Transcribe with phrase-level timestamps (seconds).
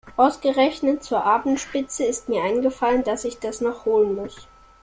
[0.17, 4.47] Ausgerechnet zur Abendspitze ist mir eingefallen, dass ich das noch holen muss.